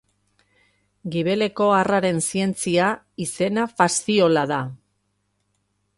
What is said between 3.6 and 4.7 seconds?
Fasciola da.